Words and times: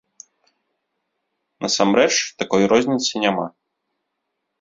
Насамрэч, 1.65 2.13
такой 2.39 2.61
розніцы 2.73 3.13
няма. 3.25 3.45